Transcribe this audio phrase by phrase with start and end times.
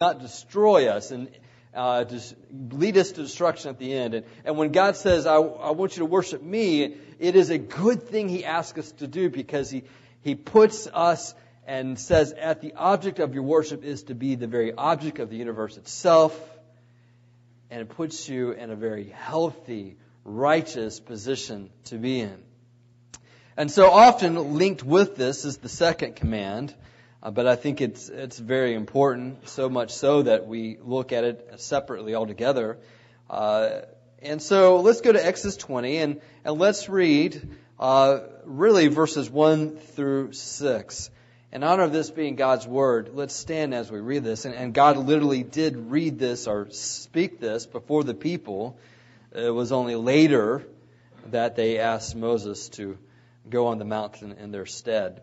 [0.00, 1.30] not destroy us and
[1.72, 4.14] uh, just lead us to destruction at the end.
[4.14, 7.58] And, and when God says, I, I want you to worship me, it is a
[7.58, 9.84] good thing He asks us to do because He,
[10.20, 11.32] He puts us
[11.64, 15.30] and says, at the object of your worship is to be the very object of
[15.30, 16.36] the universe itself.
[17.70, 22.42] And it puts you in a very healthy, righteous position to be in.
[23.56, 26.74] And so often linked with this is the second command,
[27.24, 31.24] uh, but I think it's it's very important, so much so that we look at
[31.24, 32.78] it separately altogether.
[33.30, 33.80] Uh,
[34.20, 37.48] and so let's go to Exodus 20 and and let's read
[37.80, 41.10] uh, really verses 1 through 6.
[41.50, 44.44] In honor of this being God's word, let's stand as we read this.
[44.44, 48.78] And, and God literally did read this or speak this before the people.
[49.32, 50.66] It was only later
[51.26, 52.98] that they asked Moses to
[53.48, 55.22] go on the mountain in their stead.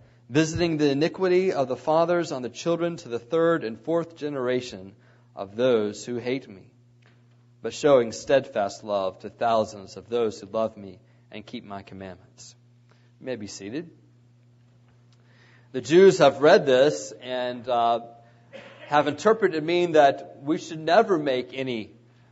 [0.31, 4.93] visiting the iniquity of the fathers on the children to the third and fourth generation
[5.35, 6.71] of those who hate me,
[7.61, 10.99] but showing steadfast love to thousands of those who love me
[11.33, 12.55] and keep my commandments.
[13.19, 13.89] You may be seated.
[15.73, 17.99] The Jews have read this and uh,
[18.87, 21.91] have interpreted it mean that we should never make any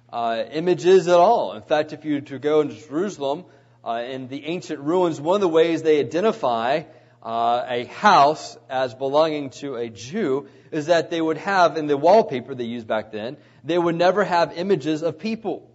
[0.09, 1.51] uh, images at all.
[1.51, 3.43] In fact, if you were to go into Jerusalem,
[3.83, 6.83] uh, in the ancient ruins, one of the ways they identify
[7.23, 11.97] uh, a house as belonging to a Jew is that they would have in the
[11.97, 15.69] wallpaper they used back then, they would never have images of people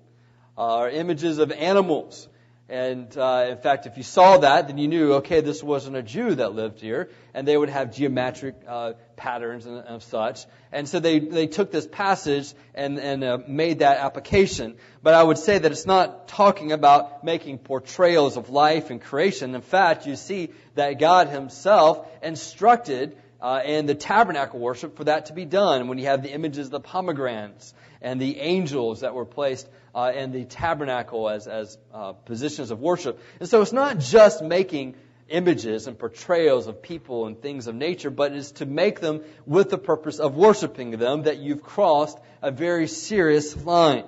[0.57, 2.29] uh, or images of animals.
[2.75, 6.03] And uh, in fact, if you saw that, then you knew, okay, this wasn't a
[6.03, 10.45] Jew that lived here, and they would have geometric uh, patterns and, and, such.
[10.73, 14.75] And so they they took this passage and and uh, made that application.
[15.05, 19.55] But I would say that it's not talking about making portrayals of life and creation.
[19.55, 25.27] In fact, you see that God Himself instructed uh, in the tabernacle worship for that
[25.27, 25.87] to be done.
[25.87, 30.13] When you have the images of the pomegranates and the angels that were placed uh,
[30.15, 33.21] and the tabernacle as, as uh, positions of worship.
[33.41, 34.97] And so it's not just making
[35.29, 39.71] images and portrayals of people and things of nature, but it's to make them with
[39.71, 44.05] the purpose of worshiping them that you've crossed a very serious line.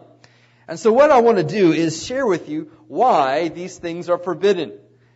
[0.69, 4.18] And so what I want to do is share with you why these things are
[4.18, 4.72] forbidden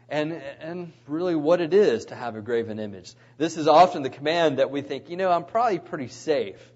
[0.09, 3.13] and, and really what it is to have a graven image.
[3.37, 6.73] This is often the command that we think, you know, I'm probably pretty safe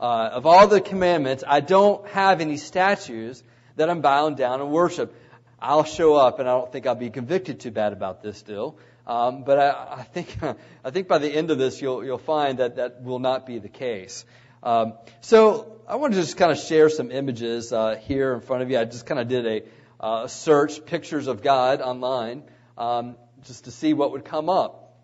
[0.00, 3.42] uh, of all the commandments, I don't have any statues
[3.76, 5.14] that I'm bowing down and worship.
[5.60, 8.78] I'll show up, and I don't think I'll be convicted too bad about this still.
[9.06, 10.36] Um, but I, I think
[10.84, 13.58] I think by the end of this, you'll you'll find that that will not be
[13.58, 14.24] the case.
[14.62, 18.62] Um, so I want to just kind of share some images uh, here in front
[18.62, 18.78] of you.
[18.78, 19.62] I just kind of did a
[20.00, 22.42] uh, search, pictures of God online,
[22.76, 24.96] um, just to see what would come up.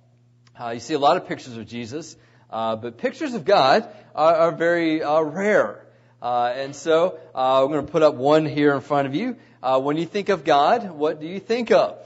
[0.60, 2.16] Uh, you see a lot of pictures of Jesus.
[2.54, 5.84] Uh, but pictures of God are, are very uh, rare.
[6.22, 9.38] Uh, and so uh, I'm going to put up one here in front of you.
[9.60, 11.98] Uh, when you think of God, what do you think of?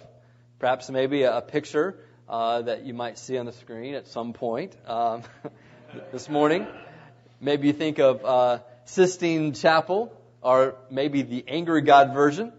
[0.58, 1.98] Perhaps maybe a, a picture
[2.30, 5.22] uh, that you might see on the screen at some point um,
[6.12, 6.66] this morning.
[7.42, 10.10] Maybe you think of uh, Sistine Chapel,
[10.40, 12.54] or maybe the Angry God version.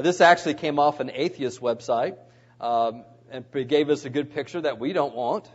[0.00, 2.16] This actually came off an atheist website
[2.58, 5.46] um, and gave us a good picture that we don't want.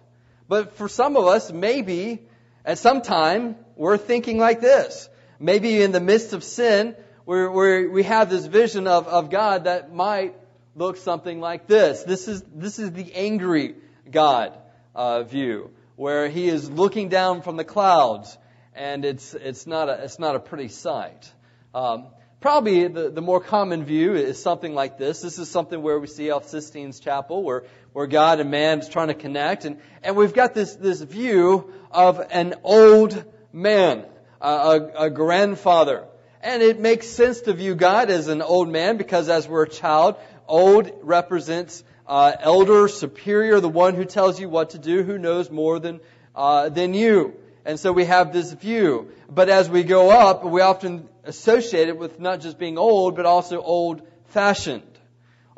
[0.50, 2.24] But for some of us, maybe
[2.66, 5.08] at some time we're thinking like this.
[5.40, 6.96] Maybe in the midst of sin,
[7.26, 10.36] we're, we're, we have this vision of, of God that might
[10.76, 12.04] look something like this.
[12.04, 13.76] This is, this is the angry
[14.10, 14.58] God
[14.96, 18.36] uh, view, where he is looking down from the clouds,
[18.74, 21.32] and it's, it's, not, a, it's not a pretty sight.
[21.76, 22.08] Um,
[22.42, 25.22] Probably the, the more common view is something like this.
[25.22, 28.88] This is something where we see off Sistine's Chapel, where, where God and man is
[28.88, 29.66] trying to connect.
[29.66, 34.06] And, and we've got this, this view of an old man,
[34.40, 36.06] a, a, a grandfather.
[36.42, 39.70] And it makes sense to view God as an old man because as we're a
[39.70, 40.16] child,
[40.48, 45.52] old represents uh, elder, superior, the one who tells you what to do, who knows
[45.52, 46.00] more than,
[46.34, 47.36] uh, than you.
[47.66, 49.12] And so we have this view.
[49.30, 53.26] But as we go up, we often associate it with not just being old, but
[53.26, 54.84] also old fashioned.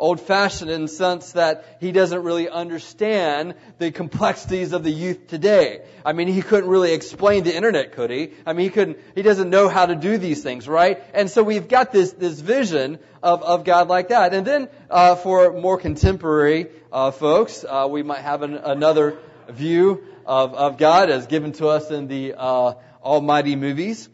[0.02, 5.28] old fashioned in the sense that he doesn't really understand the complexities of the youth
[5.28, 5.82] today.
[6.04, 8.32] I mean, he couldn't really explain the internet, could he?
[8.46, 11.04] I mean, he couldn't, he doesn't know how to do these things, right?
[11.14, 14.34] And so we've got this, this vision of, of God like that.
[14.34, 19.20] And then, uh, for more contemporary, uh, folks, uh, we might have an, another
[19.50, 24.10] view of, of God as given to us in the, uh, Almighty movies,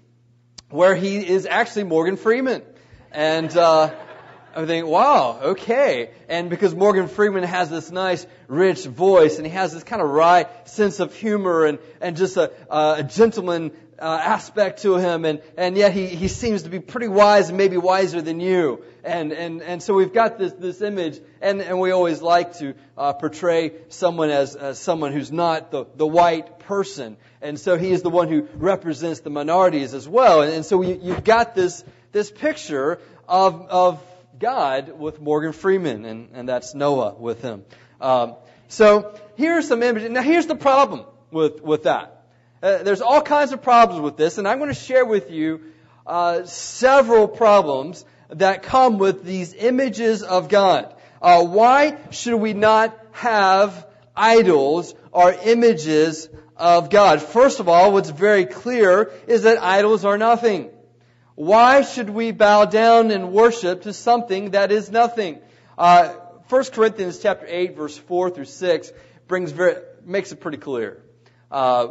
[0.69, 2.61] where he is actually Morgan Freeman.
[3.11, 3.93] And, uh,
[4.55, 6.09] I think, wow, okay.
[6.27, 10.09] And because Morgan Freeman has this nice, rich voice, and he has this kind of
[10.09, 15.41] wry sense of humor, and, and just a, a gentleman uh, aspect to him, and,
[15.57, 18.83] and yet he, he seems to be pretty wise and maybe wiser than you.
[19.03, 22.75] And, and, and so we've got this, this image, and, and we always like to
[22.97, 27.17] uh, portray someone as, as someone who's not the, the white person.
[27.41, 30.41] And so he is the one who represents the minorities as well.
[30.41, 34.03] And, and so you, you've got this, this picture of, of
[34.37, 37.63] God with Morgan Freeman, and, and that's Noah with him.
[37.99, 38.35] Um,
[38.67, 40.09] so here's some images.
[40.11, 42.16] Now here's the problem with, with that.
[42.61, 45.61] Uh, there's all kinds of problems with this, and I'm going to share with you
[46.05, 50.95] uh, several problems that come with these images of God.
[51.21, 57.21] Uh, why should we not have idols or images of God?
[57.21, 60.69] First of all, what's very clear is that idols are nothing.
[61.35, 65.39] Why should we bow down and worship to something that is nothing?
[65.77, 66.13] Uh,
[66.49, 68.91] 1 Corinthians chapter 8 verse 4 through 6
[69.27, 71.03] brings very, makes it pretty clear.
[71.51, 71.89] Uh,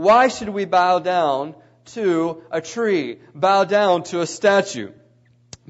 [0.00, 1.54] why should we bow down
[1.92, 4.92] to a tree, bow down to a statue?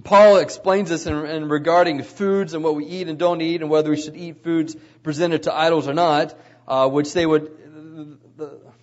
[0.05, 3.69] Paul explains this in, in, regarding foods and what we eat and don't eat, and
[3.69, 6.38] whether we should eat foods presented to idols or not,
[6.69, 7.50] uh, which they would,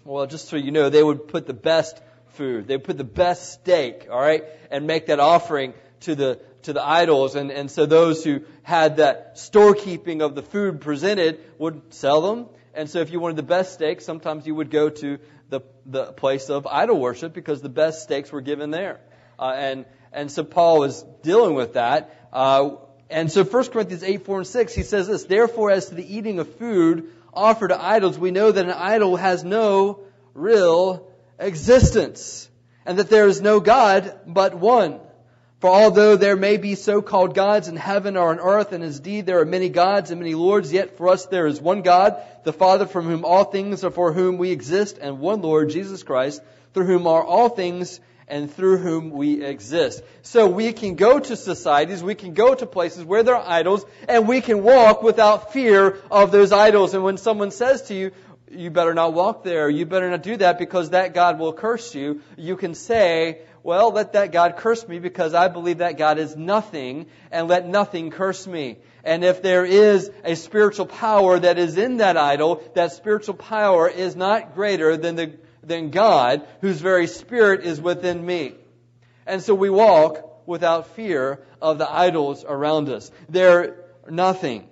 [0.03, 2.01] well, just so you know, they would put the best
[2.33, 2.67] food.
[2.67, 6.73] They would put the best steak, all right, and make that offering to the to
[6.73, 7.35] the idols.
[7.35, 12.47] And, and so those who had that storekeeping of the food presented would sell them.
[12.77, 15.17] And so if you wanted the best steak, sometimes you would go to
[15.87, 18.99] the place of idol worship because the best steaks were given there.
[19.39, 22.29] Uh, and and so Paul is dealing with that.
[22.31, 22.75] Uh,
[23.09, 26.15] and so 1 Corinthians 8, 4 and 6, he says this, Therefore, as to the
[26.15, 30.01] eating of food offered to idols, we know that an idol has no
[30.33, 31.07] real
[31.39, 32.49] existence,
[32.85, 34.99] and that there is no God but one.
[35.59, 39.39] For although there may be so-called gods in heaven or on earth, and indeed there
[39.39, 42.85] are many gods and many lords, yet for us there is one God, the Father
[42.85, 46.43] from whom all things are for whom we exist, and one Lord, Jesus Christ,
[46.73, 50.03] through whom are all things and through whom we exist.
[50.21, 53.83] So we can go to societies, we can go to places where there are idols,
[54.07, 56.93] and we can walk without fear of those idols.
[56.93, 58.11] And when someone says to you,
[58.49, 59.69] you better not walk there.
[59.69, 62.21] You better not do that because that God will curse you.
[62.37, 66.37] You can say, well, let that God curse me because I believe that God is
[66.37, 68.77] nothing and let nothing curse me.
[69.03, 73.89] And if there is a spiritual power that is in that idol, that spiritual power
[73.89, 75.33] is not greater than the,
[75.63, 78.55] than God whose very spirit is within me.
[79.25, 83.11] And so we walk without fear of the idols around us.
[83.27, 83.75] They're
[84.09, 84.65] nothing.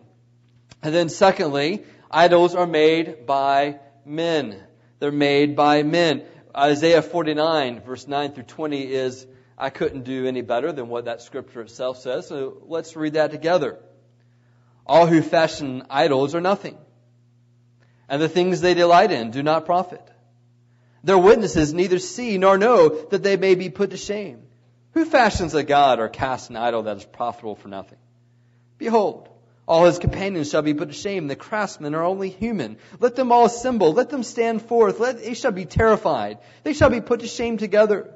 [0.82, 1.84] And then secondly,
[2.16, 4.64] Idols are made by men.
[5.00, 6.24] They're made by men.
[6.56, 11.22] Isaiah 49 verse 9 through 20 is, I couldn't do any better than what that
[11.22, 13.78] scripture itself says, so let's read that together.
[14.86, 16.78] All who fashion idols are nothing,
[18.08, 20.02] and the things they delight in do not profit.
[21.04, 24.42] Their witnesses neither see nor know that they may be put to shame.
[24.94, 27.98] Who fashions a god or casts an idol that is profitable for nothing?
[28.78, 29.30] Behold,
[29.68, 31.28] all his companions shall be put to shame.
[31.28, 32.78] The craftsmen are only human.
[33.00, 33.94] Let them all assemble.
[33.94, 35.00] Let them stand forth.
[35.00, 36.38] Let, they shall be terrified.
[36.64, 38.14] They shall be put to shame together.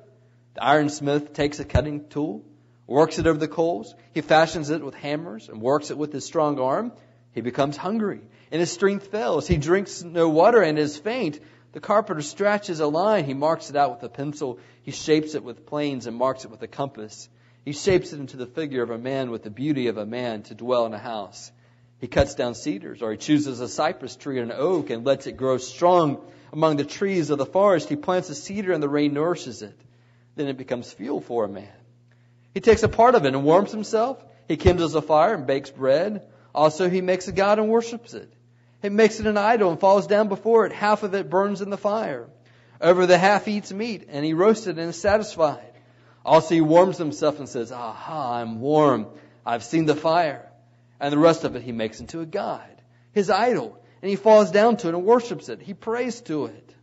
[0.54, 2.44] The ironsmith takes a cutting tool,
[2.86, 3.96] works it over the coals.
[4.14, 6.92] He fashions it with hammers and works it with his strong arm.
[7.32, 9.48] He becomes hungry and his strength fails.
[9.48, 11.40] He drinks no water and is faint.
[11.72, 13.26] The carpenter stretches a line.
[13.26, 14.60] He marks it out with a pencil.
[14.84, 17.30] He shapes it with planes and marks it with a compass.
[17.70, 20.42] He shapes it into the figure of a man with the beauty of a man
[20.42, 21.52] to dwell in a house.
[22.00, 25.28] He cuts down cedars, or he chooses a cypress tree or an oak and lets
[25.28, 26.20] it grow strong
[26.52, 27.88] among the trees of the forest.
[27.88, 29.80] He plants a cedar and the rain nourishes it.
[30.36, 31.70] Then it becomes fuel for a man.
[32.56, 34.18] He takes a part of it and warms himself.
[34.48, 36.24] He kindles a fire and bakes bread.
[36.56, 38.34] Also, he makes a god and worships it.
[38.82, 40.72] He makes it an idol and falls down before it.
[40.72, 42.30] Half of it burns in the fire.
[42.82, 45.69] Over the half eats meat, and he roasts it and is satisfied.
[46.26, 49.08] Also, he warms himself and says, Aha, I'm warm.
[49.46, 50.50] I've seen the fire.
[51.00, 52.82] And the rest of it he makes into a god,
[53.14, 53.78] his idol.
[54.02, 55.62] And he falls down to it and worships it.
[55.62, 56.76] He prays to it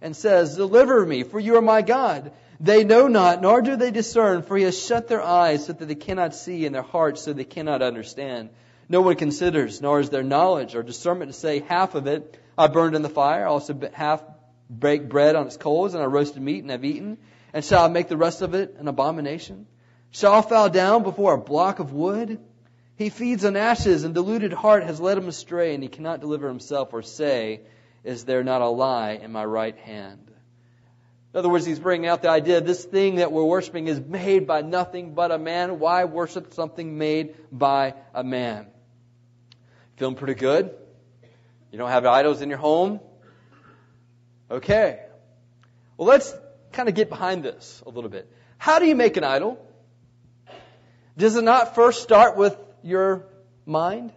[0.00, 2.32] and says, Deliver me, for you are my God.
[2.58, 5.86] They know not, nor do they discern, for he has shut their eyes so that
[5.86, 8.50] they cannot see, and their hearts so they cannot understand.
[8.88, 12.66] No one considers, nor is there knowledge or discernment to say, half of it I
[12.66, 14.22] burned in the fire, also half
[14.68, 17.16] break bread on its coals, and I roasted meat and have eaten.
[17.52, 19.66] And shall I make the rest of it an abomination?
[20.12, 22.40] Shall I fall down before a block of wood?
[22.96, 26.48] He feeds on ashes, and deluded heart has led him astray, and he cannot deliver
[26.48, 27.62] himself or say,
[28.04, 30.30] Is there not a lie in my right hand?
[31.32, 34.48] In other words, he's bringing out the idea this thing that we're worshiping is made
[34.48, 35.78] by nothing but a man.
[35.78, 38.66] Why worship something made by a man?
[39.96, 40.74] Feeling pretty good?
[41.70, 42.98] You don't have idols in your home?
[44.50, 45.00] Okay.
[45.96, 46.34] Well, let's
[46.72, 48.30] kind of get behind this a little bit.
[48.58, 49.58] How do you make an idol?
[51.16, 53.26] Does it not first start with your
[53.66, 54.12] mind?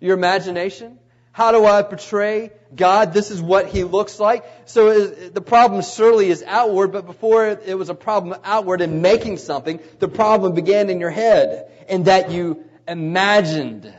[0.00, 0.98] Your imagination?
[1.32, 3.14] How do I portray God?
[3.14, 4.44] This is what He looks like.
[4.66, 9.00] So uh, the problem surely is outward, but before it was a problem outward in
[9.00, 13.92] making something, the problem began in your head, in that you imagined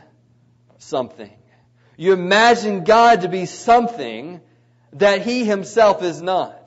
[0.78, 1.32] something.
[1.96, 4.40] You imagined God to be something
[4.92, 6.63] that He Himself is not.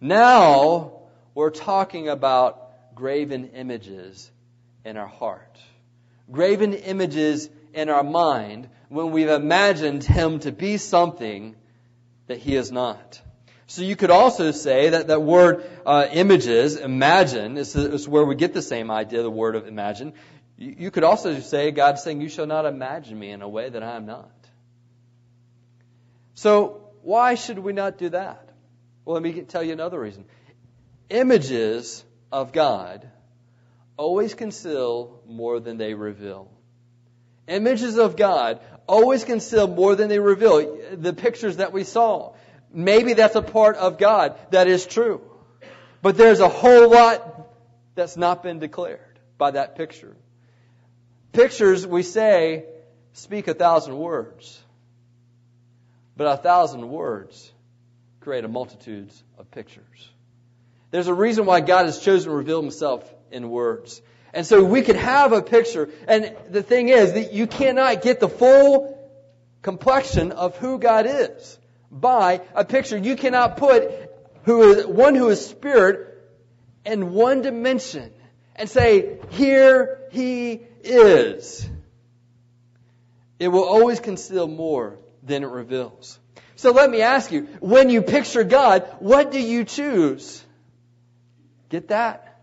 [0.00, 1.02] Now,
[1.34, 4.30] we're talking about graven images
[4.84, 5.58] in our heart.
[6.30, 11.54] Graven images in our mind when we've imagined him to be something
[12.26, 13.20] that he is not.
[13.66, 18.34] So you could also say that that word uh, images, imagine, is, is, where we
[18.34, 20.14] get the same idea, the word of imagine.
[20.56, 23.68] You, you could also say, God's saying, you shall not imagine me in a way
[23.68, 24.30] that I am not.
[26.34, 28.49] So why should we not do that?
[29.04, 30.24] Well, let me tell you another reason.
[31.08, 33.08] Images of God
[33.96, 36.50] always conceal more than they reveal.
[37.48, 40.78] Images of God always conceal more than they reveal.
[40.92, 42.34] The pictures that we saw.
[42.72, 44.38] Maybe that's a part of God.
[44.50, 45.20] That is true.
[46.02, 47.48] But there's a whole lot
[47.94, 50.16] that's not been declared by that picture.
[51.32, 52.64] Pictures, we say,
[53.12, 54.62] speak a thousand words.
[56.16, 57.52] But a thousand words
[58.20, 60.10] create a multitude of pictures.
[60.90, 64.02] There's a reason why God has chosen to reveal himself in words.
[64.32, 65.88] And so we could have a picture.
[66.06, 68.96] And the thing is that you cannot get the full
[69.62, 71.58] complexion of who God is
[71.90, 72.96] by a picture.
[72.96, 73.90] You cannot put
[74.44, 76.06] who is, one who is spirit
[76.84, 78.12] in one dimension
[78.56, 81.68] and say, here he is.
[83.38, 86.19] It will always conceal more than it reveals.
[86.60, 90.44] So let me ask you, when you picture God, what do you choose?
[91.70, 92.42] Get that?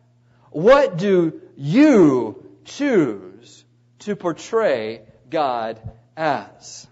[0.49, 3.63] What do you choose
[3.99, 5.79] to portray God
[6.15, 6.87] as.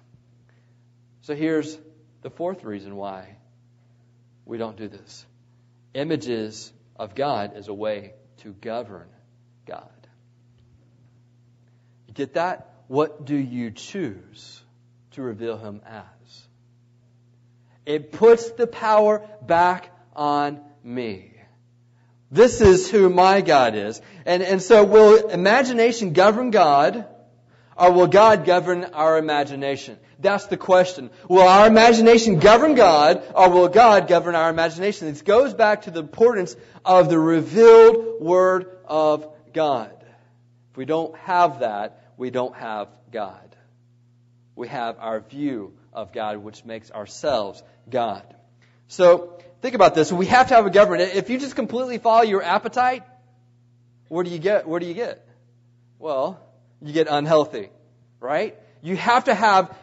[1.22, 1.78] So here's
[2.22, 3.38] the fourth reason why
[4.46, 5.26] we don't do this.
[5.96, 8.14] Images of God is a way
[8.44, 9.08] to govern
[9.66, 9.90] God.
[12.08, 12.70] You get that?
[12.88, 14.62] What do you choose
[15.14, 16.04] to reveal Him as?
[17.86, 21.32] It puts the power back on me.
[22.32, 24.02] This is who my God is.
[24.26, 27.08] And, and so will imagination govern God
[27.78, 29.98] or will God govern our imagination?
[30.20, 31.12] That's the question.
[31.30, 35.08] Will our imagination govern God or will God govern our imagination?
[35.08, 39.94] This goes back to the importance of the revealed Word of God.
[40.72, 43.56] If we don't have that, we don't have God.
[44.56, 48.24] We have our view of God, which makes ourselves God.
[48.88, 50.12] So, Think about this.
[50.12, 51.16] We have to have a government.
[51.16, 53.02] If you just completely follow your appetite,
[54.10, 54.68] where do you get?
[54.68, 55.28] Where do you get?
[55.98, 56.40] Well,
[56.84, 57.70] you get unhealthy,
[58.20, 58.56] right?
[58.84, 59.76] You have to have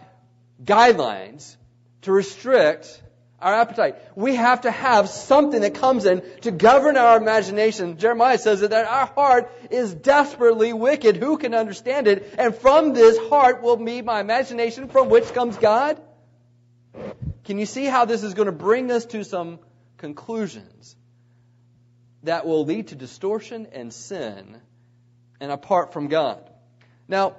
[0.62, 1.56] guidelines
[2.02, 3.02] to restrict
[3.40, 3.96] our appetite.
[4.14, 7.98] We have to have something that comes in to govern our imagination.
[7.98, 11.16] Jeremiah says that our heart is desperately wicked.
[11.16, 12.36] Who can understand it?
[12.38, 16.00] And from this heart will be my imagination from which comes God.
[17.44, 19.58] Can you see how this is going to bring us to some
[19.98, 20.96] conclusions
[22.24, 24.60] that will lead to distortion and sin
[25.40, 26.48] and apart from God.
[27.08, 27.36] Now,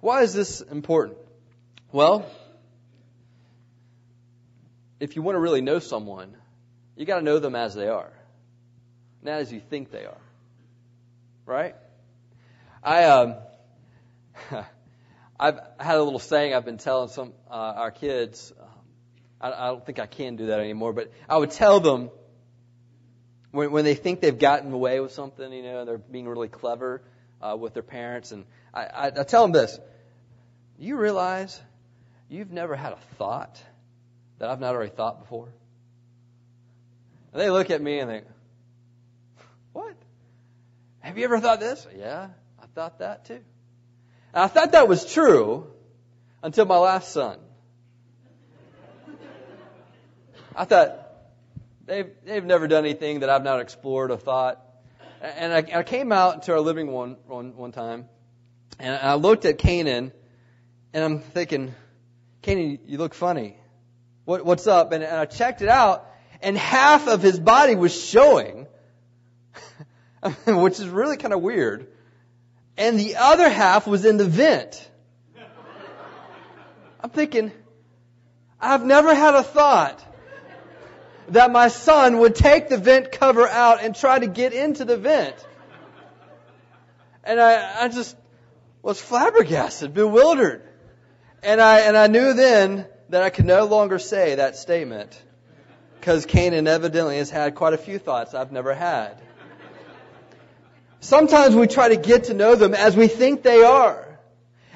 [0.00, 1.18] why is this important?
[1.92, 2.26] Well,
[5.00, 6.36] if you want to really know someone,
[6.96, 8.12] you got to know them as they are,
[9.22, 10.20] not as you think they are.
[11.46, 11.74] Right?
[12.82, 13.34] I um,
[15.40, 18.52] I've had a little saying I've been telling some uh, our kids
[19.40, 22.10] I, I don't think I can do that anymore, but I would tell them
[23.50, 27.02] when, when they think they've gotten away with something, you know, they're being really clever
[27.40, 29.78] uh, with their parents, and I, I, I tell them this:
[30.78, 31.60] You realize
[32.28, 33.62] you've never had a thought
[34.38, 35.48] that I've not already thought before.
[37.32, 38.24] And they look at me and think,
[39.72, 39.94] what?
[41.00, 41.86] Have you ever thought this?
[41.96, 42.28] Yeah,
[42.60, 43.40] I thought that too.
[44.34, 45.66] And I thought that was true
[46.42, 47.38] until my last son.
[50.54, 51.08] I thought,
[51.86, 54.60] they've, they've never done anything that I've not explored or thought.
[55.20, 58.08] And I, I came out to our living one, one, one time,
[58.78, 60.12] and I looked at Canaan,
[60.92, 61.74] and I'm thinking,
[62.42, 63.56] Canaan, you look funny.
[64.24, 64.92] What, what's up?
[64.92, 66.06] And, and I checked it out,
[66.40, 68.66] and half of his body was showing,
[70.46, 71.88] which is really kind of weird.
[72.78, 74.88] And the other half was in the vent.
[77.00, 77.50] I'm thinking,
[78.60, 80.04] I've never had a thought
[81.30, 84.96] that my son would take the vent cover out and try to get into the
[84.96, 85.34] vent.
[87.24, 88.16] And I, I just
[88.80, 90.62] was flabbergasted, bewildered.
[91.42, 95.20] And I, and I knew then that I could no longer say that statement
[95.98, 99.20] because Canaan evidently has had quite a few thoughts I've never had.
[101.00, 104.18] Sometimes we try to get to know them as we think they are.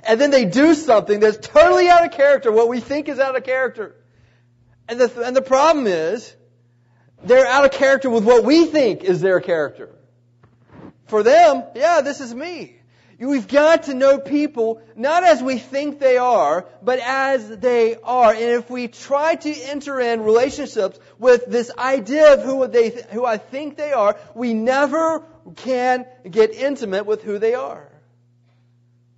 [0.04, 3.36] And then they do something that's totally out of character, what we think is out
[3.36, 3.94] of character.
[4.88, 6.34] And the, and the problem is,
[7.24, 9.90] they're out of character with what we think is their character.
[11.06, 12.76] For them, yeah, this is me.
[13.18, 18.32] We've got to know people not as we think they are, but as they are.
[18.32, 23.24] And if we try to enter in relationships with this idea of who they, who
[23.24, 25.24] I think they are, we never
[25.56, 27.90] can get intimate with who they are.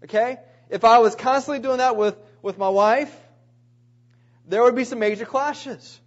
[0.05, 0.39] Okay?
[0.71, 3.15] If I was constantly doing that with, with my wife,
[4.47, 6.01] there would be some major clashes.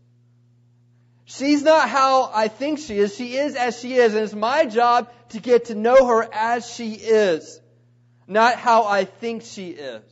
[1.26, 3.16] She's not how I think she is.
[3.16, 4.14] She is as she is.
[4.14, 7.60] And it's my job to get to know her as she is
[8.28, 10.04] not how I think she is.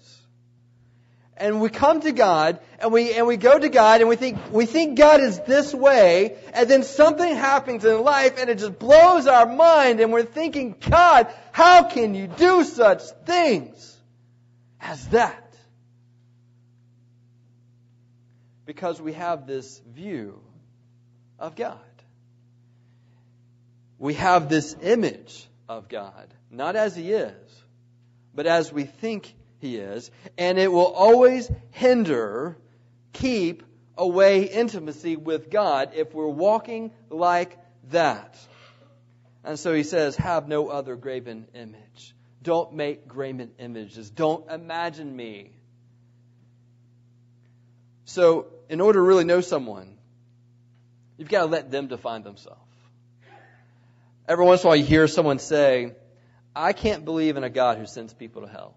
[1.38, 4.38] And we come to God and we, and we go to God and we think,
[4.52, 8.80] we think God is this way and then something happens in life and it just
[8.80, 13.98] blows our mind and we're thinking, God, how can you do such things
[14.80, 15.42] as that?
[18.66, 20.40] Because we have this view
[21.38, 21.80] of God.
[24.00, 27.34] We have this image of God, not as He is,
[28.34, 29.34] but as we think
[29.66, 32.58] he is, and it will always hinder,
[33.14, 33.64] keep
[33.98, 37.58] away intimacy with God if we're walking like
[37.90, 38.38] that.
[39.44, 42.16] And so he says, have no other graven image.
[42.42, 44.10] Don't make graven images.
[44.10, 45.52] Don't imagine me.
[48.06, 49.98] So, in order to really know someone,
[51.18, 52.62] you've got to let them define themselves.
[54.28, 55.94] Every once in a while you hear someone say,
[56.56, 58.76] I can't believe in a God who sends people to hell.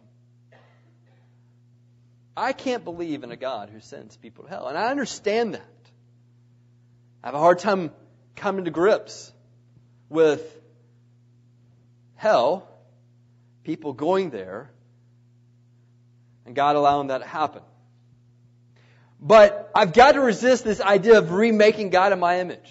[2.38, 4.68] I can't believe in a God who sends people to hell.
[4.68, 5.90] And I understand that.
[7.22, 7.90] I have a hard time
[8.36, 9.32] coming to grips
[10.08, 10.40] with
[12.14, 12.68] hell,
[13.64, 14.70] people going there,
[16.46, 17.62] and God allowing that to happen.
[19.20, 22.70] But I've got to resist this idea of remaking God in my image.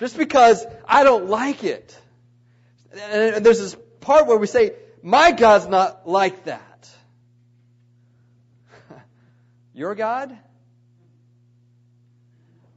[0.00, 1.96] Just because I don't like it.
[2.92, 6.67] And there's this part where we say, my God's not like that.
[9.78, 10.36] Your God?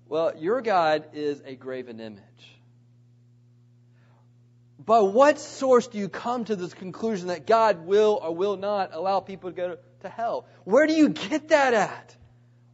[0.08, 2.22] Well, your God is a graven image.
[4.78, 8.92] By what source do you come to this conclusion that God will or will not
[8.94, 10.46] allow people to go to hell?
[10.64, 12.16] Where do you get that at?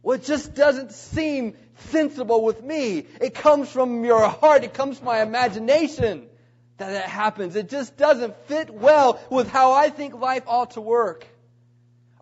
[0.02, 1.54] Well, it just doesn't seem
[1.88, 3.06] sensible with me.
[3.22, 4.62] It comes from your heart.
[4.62, 6.26] It comes from my imagination
[6.76, 7.56] that it happens.
[7.56, 11.26] It just doesn't fit well with how I think life ought to work.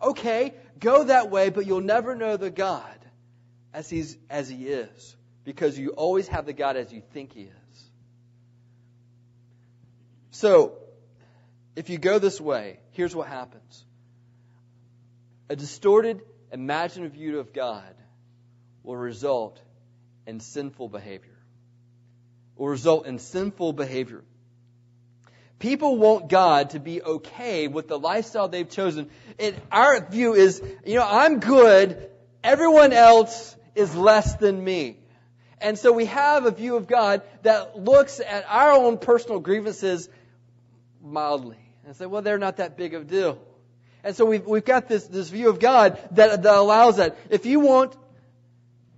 [0.01, 2.97] Okay, go that way, but you'll never know the God
[3.73, 7.43] as he's as he is because you always have the God as you think he
[7.43, 7.89] is.
[10.31, 10.73] So,
[11.75, 13.85] if you go this way, here's what happens.
[15.49, 17.95] A distorted, imaginative view of God
[18.83, 19.59] will result
[20.25, 21.37] in sinful behavior.
[22.55, 24.23] Will result in sinful behavior.
[25.59, 29.09] People want God to be okay with the lifestyle they've chosen.
[29.39, 32.09] And our view is, you know, I'm good,
[32.43, 34.97] everyone else is less than me.
[35.59, 40.07] And so we have a view of God that looks at our own personal grievances
[41.03, 43.39] mildly and say, well, they're not that big of a deal.
[44.03, 47.17] And so we've, we've got this, this view of God that, that allows that.
[47.31, 47.95] If you want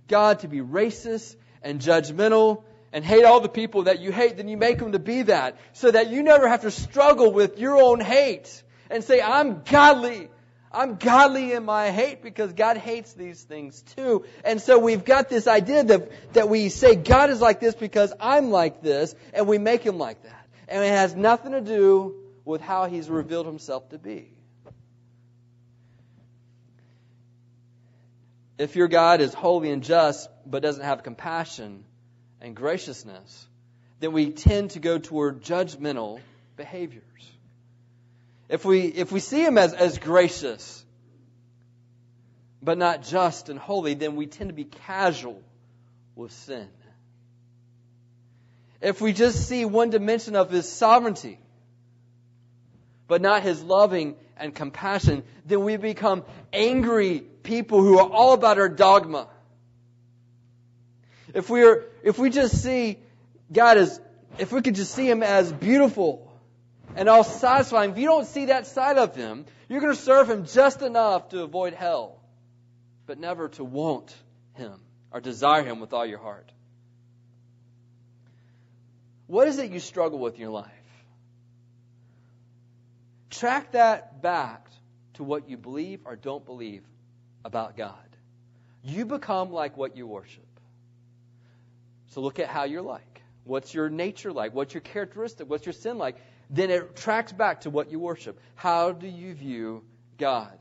[0.08, 4.48] God to be racist and judgmental and hate all the people that you hate, then
[4.48, 5.58] you make them to be that.
[5.72, 10.28] So that you never have to struggle with your own hate and say, I'm godly.
[10.72, 14.24] I'm godly in my hate because God hates these things too.
[14.44, 18.12] And so we've got this idea that, that we say God is like this because
[18.20, 20.46] I'm like this, and we make him like that.
[20.68, 24.32] And it has nothing to do with how he's revealed himself to be.
[28.58, 31.84] If your God is holy and just, but doesn't have compassion
[32.40, 33.46] and graciousness,
[34.00, 36.20] then we tend to go toward judgmental
[36.56, 37.04] behaviors.
[38.48, 40.84] If we, if we see him as, as gracious,
[42.62, 45.40] but not just and holy, then we tend to be casual
[46.16, 46.68] with sin.
[48.80, 51.38] If we just see one dimension of his sovereignty,
[53.06, 58.58] but not his loving and compassion, then we become angry people who are all about
[58.58, 59.28] our dogma.
[61.34, 62.98] If we are, if we just see
[63.52, 64.00] God as,
[64.38, 66.30] if we could just see him as beautiful
[66.96, 67.90] and all satisfying.
[67.90, 71.30] If you don't see that side of Him, you're going to serve Him just enough
[71.30, 72.20] to avoid hell,
[73.06, 74.14] but never to want
[74.54, 76.50] Him or desire Him with all your heart.
[79.26, 80.72] What is it you struggle with in your life?
[83.30, 84.68] Track that back
[85.14, 86.82] to what you believe or don't believe
[87.44, 87.94] about God.
[88.82, 90.49] You become like what you worship.
[92.10, 93.22] So look at how you're like.
[93.44, 94.54] What's your nature like?
[94.54, 95.48] What's your characteristic?
[95.48, 96.16] What's your sin like?
[96.50, 98.38] then it tracks back to what you worship.
[98.56, 99.84] How do you view
[100.18, 100.58] God?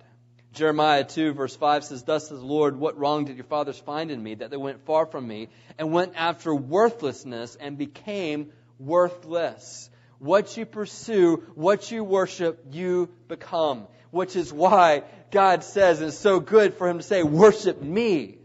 [0.54, 4.12] Jeremiah 2 verse 5 says, Thus says the Lord, what wrong did your fathers find
[4.12, 9.90] in me that they went far from me and went after worthlessness and became worthless?
[10.20, 13.88] What you pursue, what you worship, you become.
[14.12, 18.38] Which is why God says it's so good for him to say, worship me.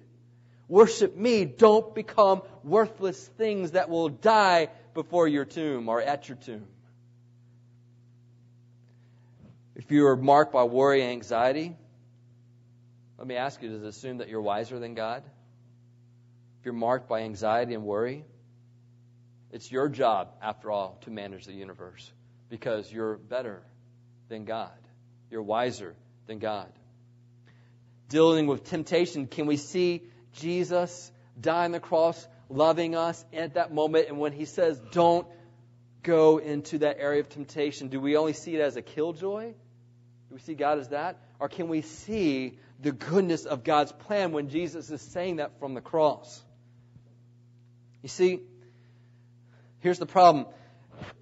[0.68, 1.44] Worship me.
[1.44, 6.66] Don't become worthless things that will die before your tomb or at your tomb.
[9.74, 11.76] If you are marked by worry and anxiety,
[13.18, 15.22] let me ask you, does it assume that you're wiser than God?
[16.60, 18.24] If you're marked by anxiety and worry,
[19.50, 22.10] it's your job, after all, to manage the universe
[22.48, 23.62] because you're better
[24.28, 24.72] than God.
[25.30, 25.94] You're wiser
[26.26, 26.72] than God.
[28.08, 33.74] Dealing with temptation, can we see Jesus die on the cross, loving us at that
[33.74, 34.08] moment?
[34.08, 35.26] And when he says, don't
[36.02, 39.48] go into that area of temptation, do we only see it as a killjoy?
[39.48, 41.18] Do we see God as that?
[41.38, 45.74] Or can we see the goodness of God's plan when Jesus is saying that from
[45.74, 46.42] the cross?
[48.02, 48.40] You see,
[49.80, 50.46] here's the problem.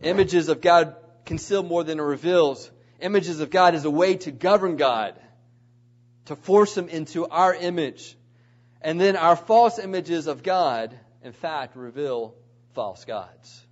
[0.02, 2.70] Images of God conceal more than it reveals.
[3.00, 5.14] Images of God is a way to govern God,
[6.26, 8.16] to force Him into our image.
[8.80, 12.34] And then our false images of God, in fact, reveal
[12.74, 13.62] false gods.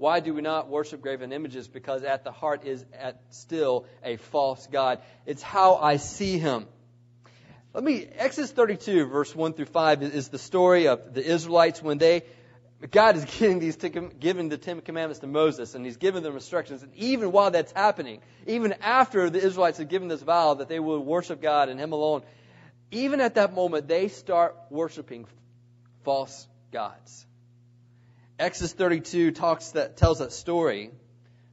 [0.00, 1.68] Why do we not worship graven images?
[1.68, 5.00] Because at the heart is at still a false God.
[5.26, 6.66] It's how I see him.
[7.74, 11.98] Let me, Exodus 32 verse 1 through 5 is the story of the Israelites when
[11.98, 12.22] they,
[12.90, 16.82] God is giving these, giving the Ten Commandments to Moses and he's giving them instructions.
[16.82, 20.80] And even while that's happening, even after the Israelites have given this vow that they
[20.80, 22.22] would worship God and him alone,
[22.90, 25.26] even at that moment, they start worshiping
[26.04, 27.26] false gods.
[28.38, 30.90] Exodus 32 talks that tells that story,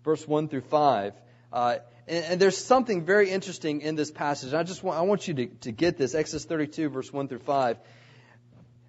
[0.04, 1.14] verse 1 through 5.
[1.52, 1.78] Uh,
[2.08, 4.54] and, and, there's something very interesting in this passage.
[4.54, 6.16] I just want, I want you to, to get this.
[6.16, 7.78] Exodus 32, verse 1 through 5.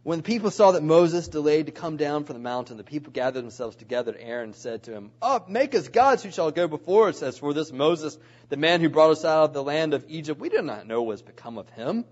[0.04, 3.12] When the people saw that Moses delayed to come down from the mountain, the people
[3.12, 4.16] gathered themselves together.
[4.18, 7.22] Aaron said to him, Up, make us gods who shall go before us.
[7.22, 8.16] As for this Moses,
[8.48, 11.02] the man who brought us out of the land of Egypt, we did not know
[11.02, 12.04] what has become of him.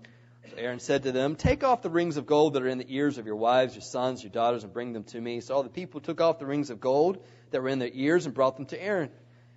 [0.57, 3.17] Aaron said to them, Take off the rings of gold that are in the ears
[3.17, 5.41] of your wives, your sons, your daughters, and bring them to me.
[5.41, 8.25] So all the people took off the rings of gold that were in their ears
[8.25, 9.09] and brought them to Aaron.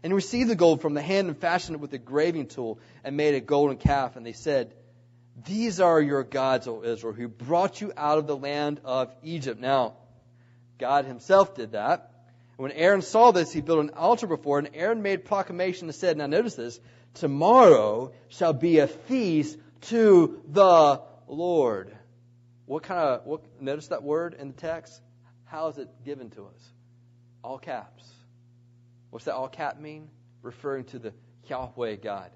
[0.02, 2.78] And he received the gold from the hand and fashioned it with a graving tool
[3.04, 4.16] and made a golden calf.
[4.16, 4.74] And they said,
[5.46, 9.60] These are your gods, O Israel, who brought you out of the land of Egypt.
[9.60, 9.94] Now,
[10.78, 12.10] God himself did that.
[12.56, 16.16] When Aaron saw this, he built an altar before and Aaron made proclamation and said,
[16.16, 16.78] Now notice this,
[17.14, 21.96] tomorrow shall be a feast to the Lord.
[22.66, 25.00] What kind of, what, notice that word in the text?
[25.44, 26.72] How is it given to us?
[27.42, 28.04] All caps.
[29.10, 30.08] What's that all cap mean?
[30.42, 31.12] Referring to the
[31.48, 32.30] Yahweh God.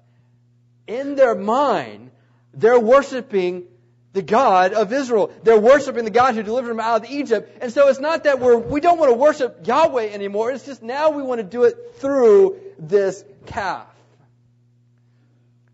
[0.87, 2.11] In their mind,
[2.53, 3.63] they're worshiping
[4.11, 5.31] the God of Israel.
[5.43, 7.57] They're worshiping the God who delivered them out of Egypt.
[7.61, 10.51] And so it's not that we're, we don't want to worship Yahweh anymore.
[10.51, 13.87] It's just now we want to do it through this calf.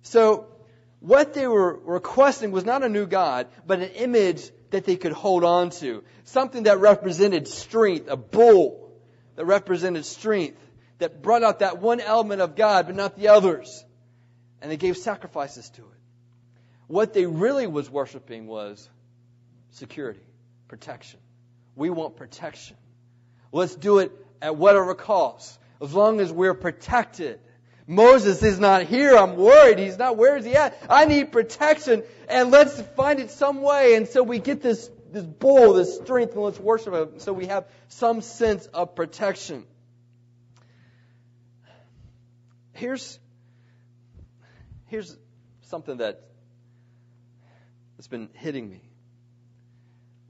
[0.04, 0.48] So
[1.02, 5.12] what they were requesting was not a new God, but an image that they could
[5.12, 6.04] hold on to.
[6.24, 8.94] Something that represented strength, a bull
[9.36, 10.58] that represented strength,
[11.00, 13.84] that brought out that one element of God, but not the others.
[14.62, 16.00] and they gave sacrifices to it.
[16.88, 18.88] What they really was worshiping was
[19.72, 20.22] security,
[20.68, 21.20] protection.
[21.76, 22.78] We want protection.
[23.52, 24.12] Let's do it
[24.42, 27.40] at whatever cost, as long as we're protected.
[27.92, 29.18] Moses is not here.
[29.18, 29.78] I'm worried.
[29.78, 30.16] He's not.
[30.16, 30.82] Where is he at?
[30.90, 33.96] I need protection, and let's find it some way.
[33.96, 37.20] And so we get this this bull, this strength, and let's worship him.
[37.20, 39.66] So we have some sense of protection.
[42.72, 43.20] Here's
[44.86, 45.18] here's
[45.64, 46.24] something that
[47.98, 48.90] that's been hitting me.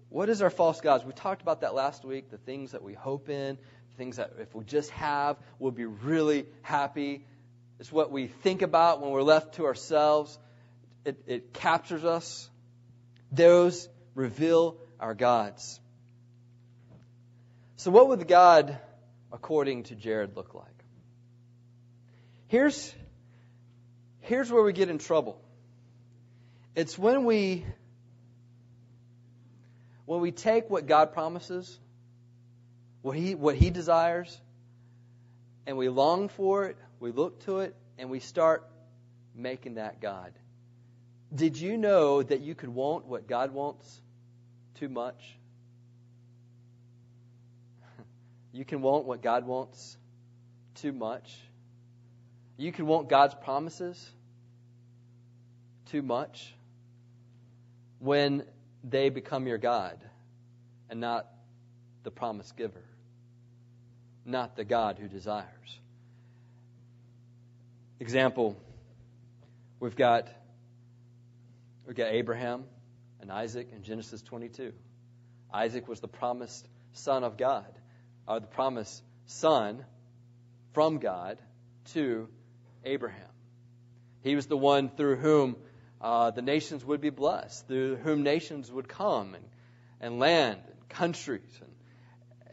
[0.10, 1.06] What is our false gods?
[1.06, 3.60] We talked about that last week, the things that we hope in,
[3.98, 7.24] things that if we just have, we'll be really happy.
[7.82, 10.38] It's what we think about when we're left to ourselves.
[11.04, 12.48] It, it captures us.
[13.32, 15.80] Those reveal our gods.
[17.78, 18.78] So, what would God,
[19.34, 20.68] according to Jared, look like?
[22.50, 22.94] Here's,
[24.20, 25.42] here's where we get in trouble.
[26.76, 27.66] It's when we
[30.06, 31.80] when we take what God promises,
[33.02, 34.40] what He, what he desires,
[35.66, 38.64] and we long for it, we look to it, and we start
[39.36, 40.32] making that God.
[41.34, 44.00] Did you know that you could want what God wants
[44.76, 45.36] too much?
[48.54, 49.98] you can want what God wants
[50.76, 51.36] too much.
[52.58, 54.12] You can want God's promises
[55.88, 56.54] too much
[57.98, 58.44] when
[58.84, 59.98] they become your God
[60.88, 61.28] and not
[62.04, 62.86] the promise giver,
[64.24, 65.81] not the God who desires.
[68.02, 68.58] Example,
[69.80, 70.28] we've got
[71.86, 72.64] we've got Abraham
[73.22, 74.74] and Isaac in Genesis 22.
[75.54, 77.72] Isaac was the promised son of God,
[78.28, 79.86] or the promised son
[80.74, 81.38] from God
[81.94, 82.28] to
[82.84, 83.30] Abraham.
[84.24, 85.56] He was the one through whom
[86.02, 89.46] uh, the nations would be blessed, through whom nations would come and,
[90.00, 91.60] and land and countries.
[91.62, 91.71] And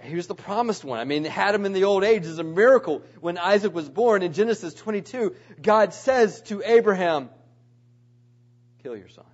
[0.02, 1.00] he was the promised one.
[1.00, 3.02] I mean, had him in the old age is a miracle.
[3.20, 7.30] When Isaac was born in Genesis 22, God says to Abraham,
[8.82, 9.24] kill your son.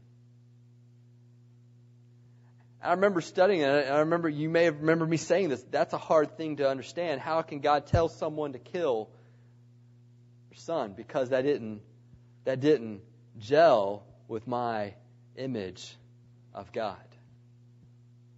[2.83, 5.65] I remember studying it, I remember you may have remember me saying this.
[5.71, 7.21] That's a hard thing to understand.
[7.21, 9.09] How can God tell someone to kill
[10.51, 10.93] their son?
[10.93, 11.81] Because that didn't
[12.45, 13.01] that didn't
[13.39, 14.95] gel with my
[15.37, 15.97] image
[16.53, 16.99] of God?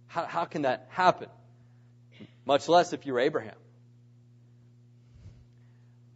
[0.07, 1.27] How, how can that happen?
[2.47, 3.57] Much less if you're Abraham.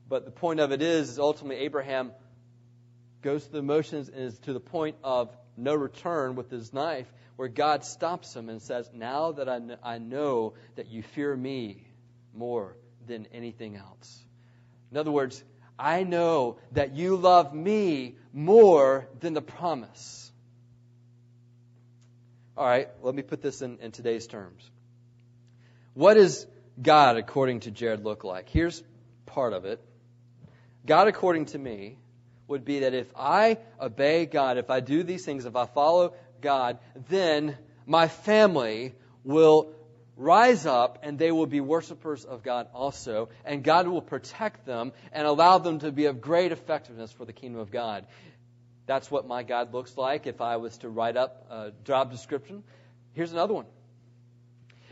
[0.08, 2.13] But the point of it is, is ultimately Abraham
[3.22, 7.12] goes through the motions and is to the point of no return with his knife,
[7.36, 11.36] where God stops him and says, Now that I, kn- I know that you fear
[11.36, 11.86] me
[12.34, 14.24] more than anything else.
[14.89, 15.44] In other words,
[15.78, 20.32] I know that you love me more than the promise.
[22.56, 24.72] All right, let me put this in, in today's terms.
[25.94, 26.48] What does
[26.82, 28.50] God, according to Jared, look like?
[28.50, 28.82] Here's
[29.26, 29.80] part of it.
[30.86, 31.98] God, according to me,
[32.48, 36.14] would be that if I obey God, if I do these things, if I follow
[36.42, 39.74] God, then my family will
[40.18, 44.92] rise up and they will be worshipers of God also, and God will protect them
[45.12, 48.06] and allow them to be of great effectiveness for the kingdom of God.
[48.86, 52.64] That's what my God looks like if I was to write up a job description.
[53.14, 53.66] Here's another one.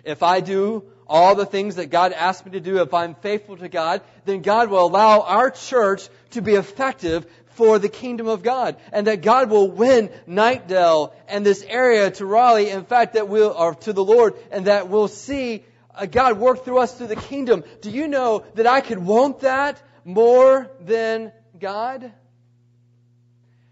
[0.04, 3.58] If I do all the things that God asked me to do, if I'm faithful
[3.58, 7.26] to God, then God will allow our church to be effective
[7.60, 8.78] for the kingdom of God.
[8.92, 13.52] And that God will win Knightdale and this area to Raleigh, in fact, that we'll,
[13.52, 17.16] or to the Lord, and that we'll see uh, God work through us through the
[17.16, 17.64] kingdom.
[17.82, 22.12] Do you know that I could want that more than God?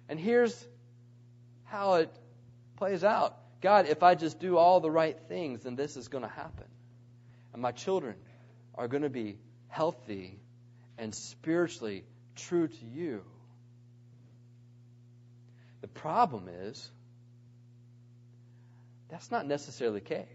[0.09, 0.65] And here's
[1.65, 2.11] how it
[2.77, 3.37] plays out.
[3.61, 6.65] God, if I just do all the right things, then this is going to happen.
[7.53, 8.15] And my children
[8.75, 10.39] are going to be healthy
[10.97, 12.03] and spiritually
[12.35, 13.23] true to you.
[15.81, 16.89] The problem is,
[19.09, 20.25] that's not necessarily the case.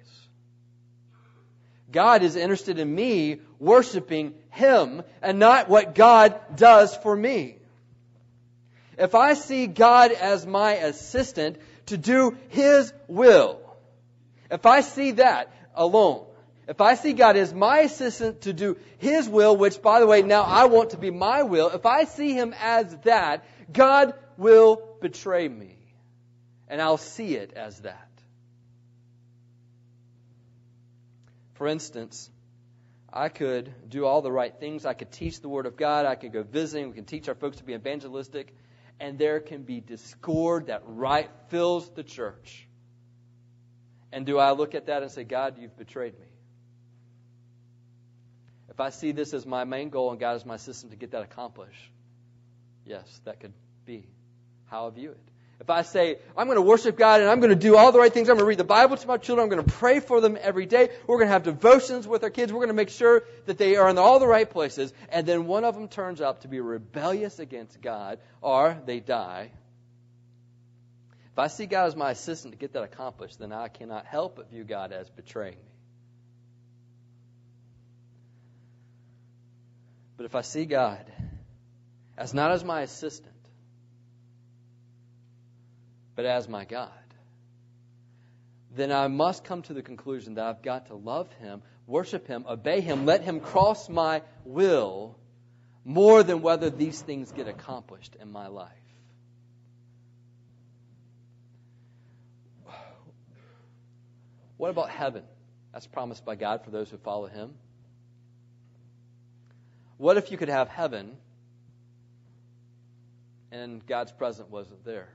[1.91, 7.59] God is interested in me worshiping Him and not what God does for me.
[8.99, 13.61] If I see God as my assistant to do His will,
[14.51, 16.27] if I see that alone,
[16.69, 20.23] if I see God as my assistant to do His will, which by the way,
[20.23, 24.83] now I want to be my will, if I see Him as that, God will
[25.01, 25.77] betray me.
[26.69, 28.09] And I'll see it as that.
[31.55, 32.31] For instance,
[33.13, 34.87] I could do all the right things.
[34.87, 36.07] I could teach the Word of God.
[36.07, 36.89] I could go visiting.
[36.89, 38.55] We can teach our folks to be evangelistic.
[39.03, 42.69] And there can be discord that right fills the church.
[44.13, 46.27] And do I look at that and say, God, you've betrayed me?
[48.71, 51.11] If I see this as my main goal and God is my system to get
[51.11, 51.91] that accomplished,
[52.87, 53.53] yes, that could
[53.85, 54.07] be
[54.67, 55.32] how I view it.
[55.63, 58.01] If I say, I'm going to worship God and I'm going to do all the
[58.01, 60.01] right things, I'm going to read the Bible to my children, I'm going to pray
[60.01, 62.75] for them every day, we're going to have devotions with our kids, we're going to
[62.75, 65.87] make sure that they are in all the right places, and then one of them
[65.87, 69.53] turns out to be rebellious against God, or they die.
[71.33, 74.35] If I see God as my assistant to get that accomplished, then I cannot help
[74.35, 75.73] but view God as betraying me.
[80.17, 81.07] But if I see God
[82.19, 83.32] as not as my assistant,
[86.15, 86.91] but as my God,
[88.75, 92.45] then I must come to the conclusion that I've got to love Him, worship Him,
[92.49, 95.19] obey Him, let Him cross my will
[95.85, 98.71] more than whether these things get accomplished in my life.
[104.57, 105.25] What about heaven?
[105.73, 107.55] That's promised by God for those who follow Him.
[109.97, 111.17] What if you could have heaven
[113.51, 115.09] and God's presence wasn't there?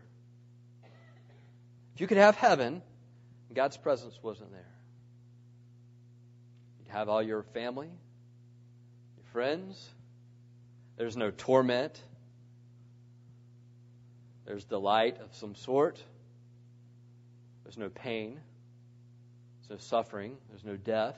[1.97, 2.83] If you could have heaven,
[3.51, 4.69] God's presence wasn't there.
[6.77, 9.89] You'd have all your family, your friends.
[10.95, 11.99] There's no torment.
[14.45, 15.99] There's delight of some sort.
[17.63, 18.39] There's no pain.
[19.57, 20.37] There's no suffering.
[20.49, 21.17] There's no death.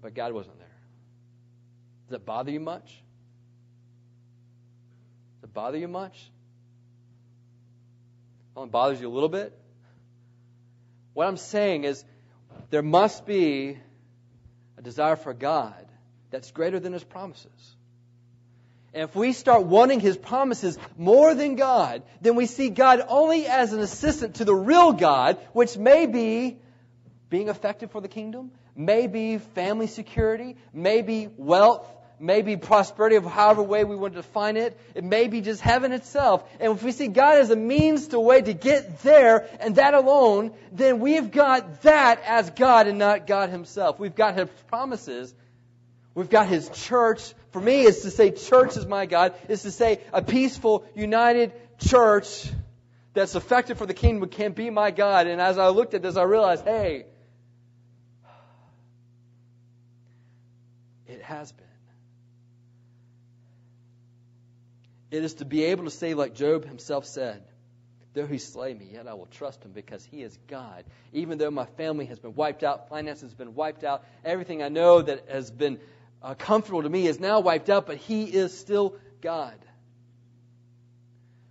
[0.00, 0.78] But God wasn't there.
[2.08, 3.02] Does it bother you much?
[5.34, 6.30] Does it bother you much?
[8.56, 9.56] Only bothers you a little bit.
[11.14, 12.04] What I'm saying is
[12.70, 13.78] there must be
[14.78, 15.86] a desire for God
[16.30, 17.76] that's greater than His promises.
[18.92, 23.46] And if we start wanting His promises more than God, then we see God only
[23.46, 26.58] as an assistant to the real God, which may be
[27.28, 31.86] being effective for the kingdom, may be family security, may be wealth,
[32.20, 34.78] maybe prosperity of however way we want to define it.
[34.94, 36.44] It may be just heaven itself.
[36.60, 39.76] And if we see God as a means to a way to get there and
[39.76, 43.98] that alone, then we've got that as God and not God himself.
[43.98, 45.34] We've got his promises.
[46.14, 47.32] We've got his church.
[47.52, 49.34] For me, it's to say church is my God.
[49.48, 52.50] It's to say a peaceful, united church
[53.14, 55.26] that's effective for the kingdom can be my God.
[55.26, 57.06] And as I looked at this, I realized, hey,
[61.06, 61.69] it has been.
[65.10, 67.42] It is to be able to say, like Job himself said,
[68.12, 70.84] Though he slay me, yet I will trust him because he is God.
[71.12, 74.68] Even though my family has been wiped out, finances has been wiped out, everything I
[74.68, 75.78] know that has been
[76.20, 79.54] uh, comfortable to me is now wiped out, but he is still God.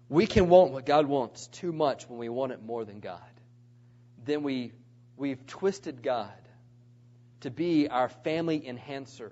[0.10, 3.22] We can want what God wants too much when we want it more than God.
[4.26, 4.74] Then we,
[5.16, 6.34] we've twisted God
[7.42, 9.32] to be our family enhancer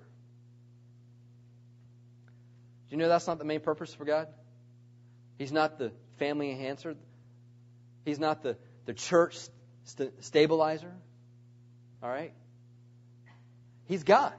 [2.88, 4.28] do you know that's not the main purpose for God?
[5.36, 6.96] He's not the family enhancer.
[8.04, 9.38] He's not the, the church
[9.84, 10.92] st- stabilizer.
[12.02, 12.32] All right?
[13.86, 14.32] He's God.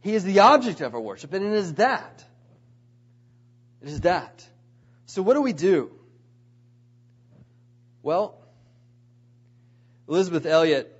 [0.00, 2.24] He is the object of our worship, and it is that.
[3.82, 4.46] It is that.
[5.06, 5.90] So, what do we do?
[8.02, 8.38] Well,
[10.08, 10.92] Elisabeth Elliot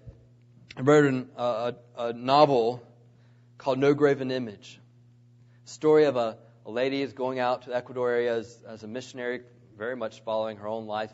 [0.76, 2.82] wrote an, uh, a, a novel
[3.58, 4.80] called No Graven Image.
[5.64, 8.88] Story of a a lady is going out to the Ecuador area as, as a
[8.88, 9.42] missionary,
[9.78, 11.12] very much following her own life.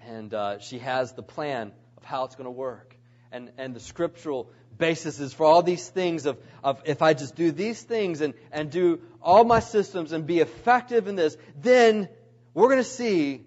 [0.00, 2.96] And uh, she has the plan of how it's going to work.
[3.30, 7.36] And, and the scriptural basis is for all these things of, of if I just
[7.36, 12.08] do these things and, and do all my systems and be effective in this, then
[12.52, 13.44] we're going to see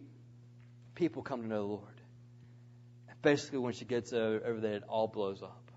[0.95, 2.01] people come to know the Lord.
[3.09, 5.69] And basically, when she gets over there, it all blows up.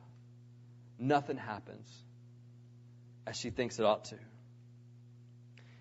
[1.01, 1.91] Nothing happens
[3.27, 4.17] as she thinks it ought to.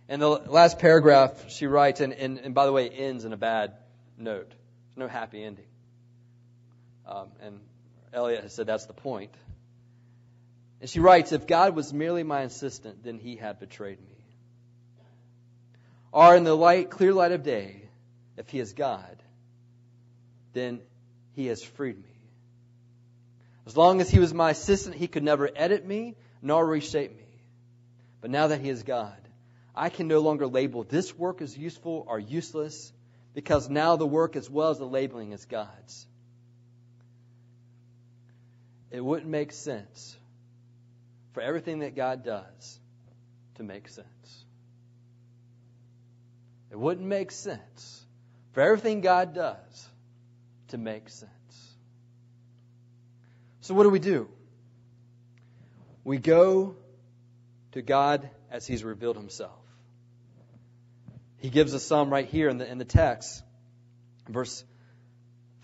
[0.07, 3.37] And the last paragraph she writes, and, and, and by the way, ends in a
[3.37, 3.73] bad
[4.17, 4.49] note.
[4.49, 5.65] There's no happy ending.
[7.07, 7.59] Um, and
[8.13, 9.33] Elliot has said that's the point.
[10.81, 14.15] And she writes, If God was merely my assistant, then he had betrayed me.
[16.11, 17.81] Or in the light, clear light of day,
[18.37, 19.21] if he is God,
[20.53, 20.81] then
[21.33, 22.09] he has freed me.
[23.65, 27.25] As long as he was my assistant, he could never edit me nor reshape me.
[28.21, 29.17] But now that he is God,
[29.75, 32.93] I can no longer label this work as useful or useless
[33.33, 36.07] because now the work as well as the labeling is God's.
[38.89, 40.17] It wouldn't make sense
[41.33, 42.79] for everything that God does
[43.55, 44.45] to make sense.
[46.71, 48.05] It wouldn't make sense
[48.53, 49.89] for everything God does
[50.69, 51.31] to make sense.
[53.61, 54.29] So, what do we do?
[56.05, 56.75] We go
[57.73, 59.64] to God as He's revealed Himself.
[61.37, 63.43] He gives us some right here in the, in the text.
[64.27, 64.63] Verse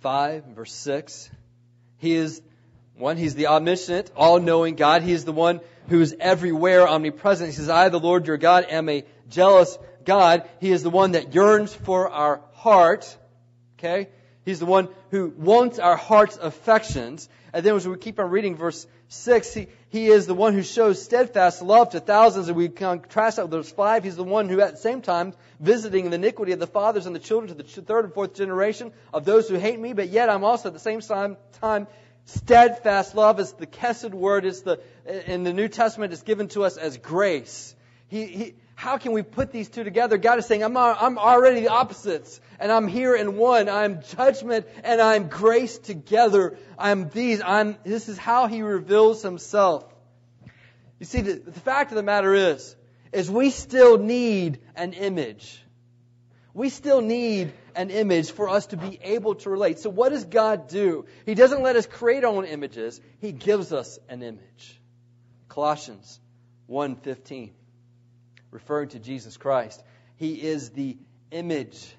[0.01, 1.29] 5, verse 6.
[1.97, 2.41] He is
[2.95, 5.01] one, He's the omniscient, all knowing God.
[5.01, 7.49] He is the one who is everywhere, omnipresent.
[7.49, 10.47] He says, I, the Lord your God, am a jealous God.
[10.59, 13.17] He is the one that yearns for our heart.
[13.79, 14.09] Okay?
[14.45, 17.29] He's the one who wants our heart's affections.
[17.53, 20.63] And then as we keep on reading verse 6, he, he is the one who
[20.63, 22.47] shows steadfast love to thousands.
[22.47, 24.05] And we contrast that with those 5.
[24.05, 27.13] He's the one who at the same time visiting the iniquity of the fathers and
[27.13, 29.91] the children to the third and fourth generation of those who hate me.
[29.91, 31.87] But yet I'm also at the same time,
[32.23, 34.45] steadfast love is the Kesed word.
[34.45, 34.79] Is the,
[35.25, 37.75] in the New Testament, it's given to us as grace.
[38.07, 40.17] He, he, how can we put these two together?
[40.17, 43.69] God is saying, I'm, I'm already the opposites, and I'm here in one.
[43.69, 46.57] I'm judgment and I'm grace together.
[46.79, 47.43] I'm these.
[47.45, 49.85] I'm, this is how He reveals Himself.
[50.99, 52.75] You see, the, the fact of the matter is,
[53.11, 55.63] is we still need an image.
[56.55, 59.77] We still need an image for us to be able to relate.
[59.77, 61.05] So what does God do?
[61.27, 62.99] He doesn't let us create our own images.
[63.19, 64.81] He gives us an image.
[65.49, 66.19] Colossians
[66.67, 67.51] 1:15
[68.51, 69.81] referring to Jesus Christ.
[70.17, 70.97] He is the
[71.31, 71.95] image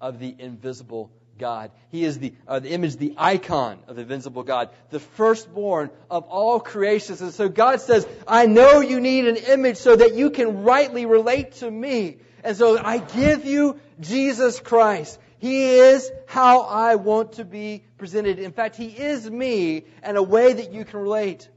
[0.00, 1.70] of the invisible God.
[1.90, 6.24] He is the, uh, the image, the icon of the invisible God, the firstborn of
[6.24, 7.22] all creations.
[7.22, 11.06] And so God says, I know you need an image so that you can rightly
[11.06, 12.18] relate to me.
[12.44, 15.18] And so I give you Jesus Christ.
[15.38, 18.40] He is how I want to be presented.
[18.40, 21.48] In fact, He is me in a way that you can relate.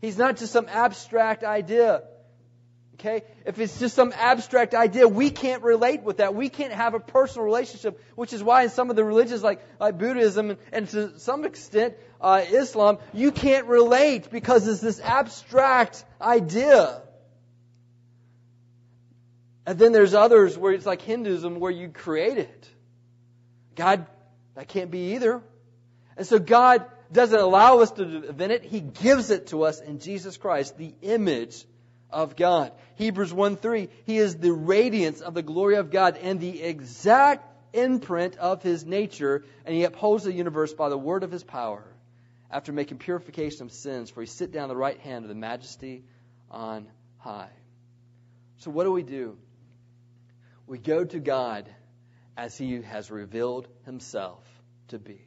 [0.00, 2.02] He's not just some abstract idea.
[3.04, 3.22] Okay?
[3.44, 6.34] If it's just some abstract idea, we can't relate with that.
[6.34, 9.60] We can't have a personal relationship, which is why in some of the religions like,
[9.78, 15.00] like Buddhism and, and to some extent uh, Islam, you can't relate because it's this
[15.00, 17.02] abstract idea.
[19.66, 22.70] And then there's others where it's like Hinduism where you create it.
[23.74, 24.06] God,
[24.54, 25.42] that can't be either.
[26.16, 28.64] And so God doesn't allow us to invent it.
[28.64, 31.66] He gives it to us in Jesus Christ, the image
[32.10, 32.72] of God.
[32.96, 37.50] Hebrews 1 3, He is the radiance of the glory of God and the exact
[37.74, 41.84] imprint of His nature, and He upholds the universe by the word of His power.
[42.50, 45.34] After making purification of sins, for He sit down at the right hand of the
[45.34, 46.04] majesty
[46.50, 46.86] on
[47.18, 47.50] high.
[48.58, 49.36] So, what do we do?
[50.66, 51.68] We go to God
[52.36, 54.44] as He has revealed Himself
[54.88, 55.20] to be.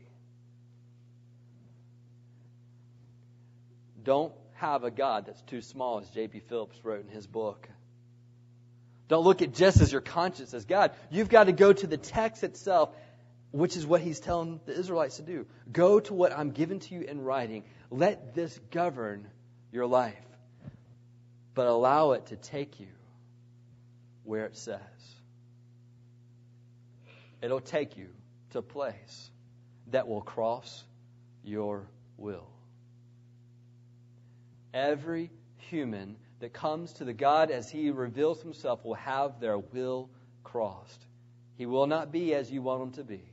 [4.04, 6.40] Don't have a God that's too small, as J.B.
[6.48, 7.70] Phillips wrote in his book.
[9.08, 10.92] Don't look at just as your conscience as God.
[11.10, 12.90] You've got to go to the text itself,
[13.52, 15.46] which is what he's telling the Israelites to do.
[15.72, 17.64] Go to what I'm giving to you in writing.
[17.90, 19.28] Let this govern
[19.72, 20.16] your life.
[21.54, 22.88] But allow it to take you
[24.24, 24.80] where it says.
[27.42, 28.10] It'll take you
[28.52, 29.30] to a place
[29.92, 30.84] that will cross
[31.44, 31.88] your
[32.18, 32.48] will.
[34.78, 40.12] Every human that comes to the God as He reveals Himself will have their will
[40.44, 41.04] crossed.
[41.58, 43.24] He will not be as you want Him to be,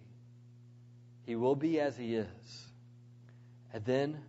[1.26, 2.66] He will be as He is.
[3.74, 4.22] And then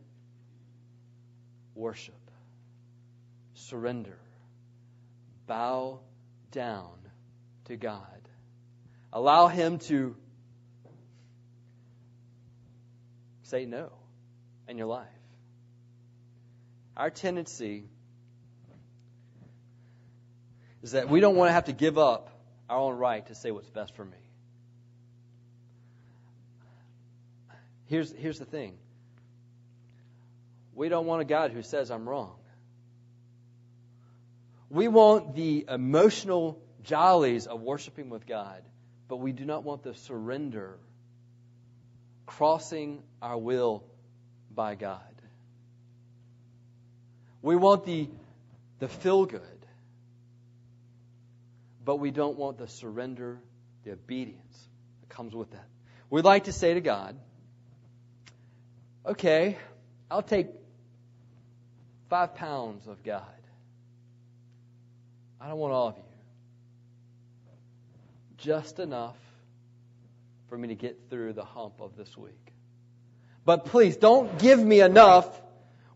[1.74, 2.20] worship,
[3.54, 4.18] surrender,
[5.48, 6.02] bow
[6.52, 6.98] down
[7.66, 8.28] to God.
[9.14, 10.18] Allow Him to
[13.44, 13.94] say no
[14.68, 15.08] in your life.
[16.98, 17.86] Our tendency
[20.82, 22.30] is that we don't want to have to give up
[22.70, 24.18] our own right to say what's best for me.
[27.88, 28.78] Here's, here's the thing
[30.74, 32.36] we don't want a God who says I'm wrong.
[34.70, 38.62] We want the emotional jollies of worshiping with God,
[39.08, 40.78] but we do not want the surrender,
[42.26, 43.84] crossing our will
[44.54, 45.15] by God.
[47.46, 48.10] We want the,
[48.80, 49.40] the feel good,
[51.86, 53.38] but we don't want the surrender,
[53.84, 54.68] the obedience
[55.02, 55.68] that comes with that.
[56.10, 57.16] We'd like to say to God,
[59.06, 59.60] okay,
[60.10, 60.48] I'll take
[62.10, 63.22] five pounds of God.
[65.40, 66.04] I don't want all of you.
[68.38, 69.18] Just enough
[70.50, 72.34] for me to get through the hump of this week.
[73.46, 75.30] But please don't give me enough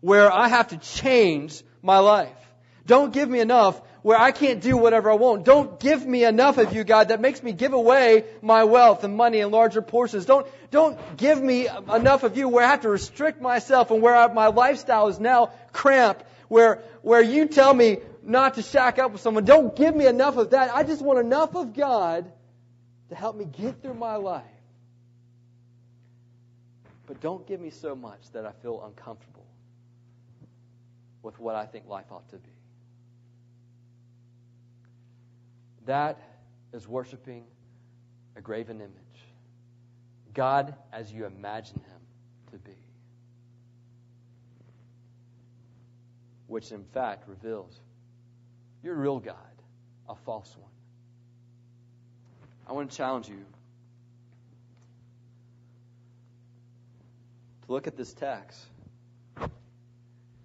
[0.00, 2.36] where I have to change my life.
[2.86, 5.44] Don't give me enough where I can't do whatever I want.
[5.44, 9.14] Don't give me enough of you, God, that makes me give away my wealth and
[9.16, 10.24] money in larger portions.
[10.24, 14.16] Don't, don't give me enough of you where I have to restrict myself and where
[14.16, 19.12] I, my lifestyle is now cramped, where, where you tell me not to shack up
[19.12, 19.44] with someone.
[19.44, 20.74] Don't give me enough of that.
[20.74, 22.30] I just want enough of God
[23.10, 24.44] to help me get through my life.
[27.06, 29.39] But don't give me so much that I feel uncomfortable
[31.22, 32.50] with what I think life ought to be.
[35.86, 36.18] That
[36.72, 37.44] is worshiping
[38.36, 38.92] a graven image.
[40.34, 42.00] God as you imagine him
[42.52, 42.76] to be.
[46.46, 47.80] Which in fact reveals
[48.82, 49.34] your real God,
[50.08, 50.70] a false one.
[52.66, 53.44] I want to challenge you
[57.66, 58.64] to look at this text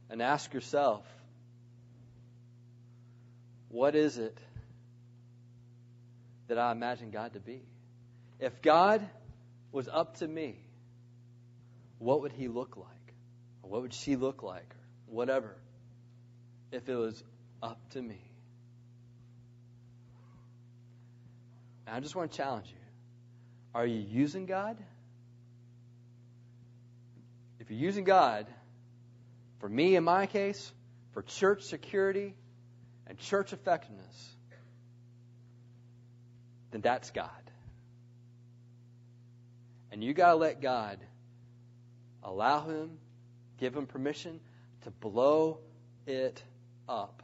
[0.10, 1.04] and ask yourself
[3.70, 4.38] what is it
[6.48, 7.62] that I imagine God to be?
[8.40, 9.06] If God
[9.72, 10.56] was up to me,
[12.00, 12.88] what would he look like?
[13.64, 14.74] Or what would she look like?
[15.10, 15.56] Or whatever.
[16.72, 17.22] If it was
[17.62, 18.22] up to me.
[21.88, 22.78] And I just want to challenge you.
[23.74, 24.78] Are you using God?
[27.60, 28.48] If you're using God,
[29.60, 30.72] for me in my case,
[31.14, 32.36] for church security
[33.08, 34.36] and church effectiveness,
[36.72, 37.30] then that's God.
[39.92, 41.00] And you got to let God
[42.22, 42.98] allow Him,
[43.58, 44.42] give Him permission
[44.82, 45.60] to blow
[46.06, 46.44] it
[46.90, 47.24] up.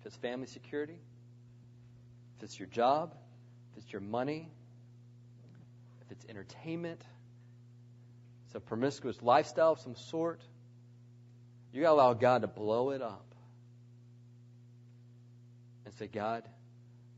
[0.00, 1.00] If it's family security,
[2.36, 3.16] if it's your job,
[3.72, 4.48] if it's your money,
[6.02, 7.02] if it's entertainment,
[8.46, 10.40] it's a promiscuous lifestyle of some sort,
[11.72, 13.26] you got to allow God to blow it up
[15.84, 16.44] and say, God,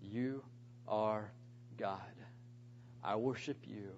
[0.02, 0.42] you
[0.88, 1.30] are
[1.78, 2.00] God.
[3.04, 3.92] I worship you.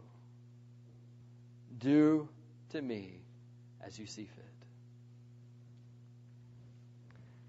[1.79, 2.29] Do
[2.71, 3.21] to me
[3.81, 4.45] as you see fit.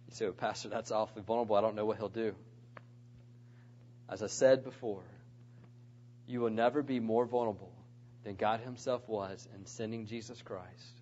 [0.07, 1.55] You say, well, Pastor, that's awfully vulnerable.
[1.55, 2.35] I don't know what he'll do.
[4.07, 5.03] As I said before,
[6.27, 7.70] you will never be more vulnerable
[8.23, 11.01] than God Himself was in sending Jesus Christ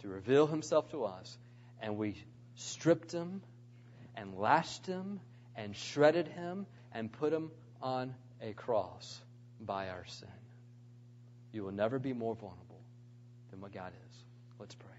[0.00, 1.38] to reveal Himself to us.
[1.80, 2.16] And we
[2.56, 3.42] stripped Him
[4.16, 5.20] and lashed Him
[5.56, 7.50] and shredded Him and put Him
[7.80, 9.20] on a cross
[9.60, 10.28] by our sin.
[11.52, 12.80] You will never be more vulnerable
[13.50, 14.16] than what God is.
[14.58, 14.91] Let's pray.